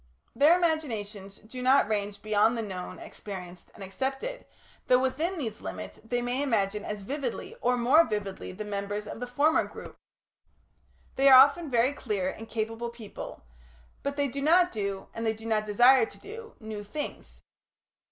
[0.35, 4.47] Their imaginations do not range beyond the known, experienced, and accepted,
[4.87, 9.19] though within these limits they may imagine as vividly or more vividly than members of
[9.19, 9.99] the former group.
[11.17, 13.43] They are often very clever and capable people,
[14.01, 17.43] but they do not do, and they do not desire to do, new things.